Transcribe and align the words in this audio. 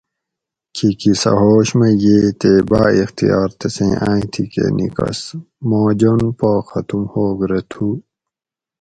"کھیکی 0.75 1.13
سہ 1.21 1.31
ہوش 1.41 1.67
مئی 1.77 1.93
ییئے 2.01 2.19
تے 2.39 2.51
بااختیار 2.69 3.49
تسیں 3.59 3.93
آۤئیں 4.09 4.27
تھی 4.31 4.43
کہ 4.51 4.63
نِیکس 4.77 5.19
""ماں 5.67 5.89
جون 5.99 6.19
پا 6.39 6.51
ختم 6.69 7.01
ہوگ 7.11 7.39
رہ 7.49 7.59
تُھو" 7.69 7.87